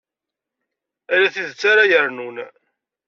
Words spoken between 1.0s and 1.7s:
Ala tidet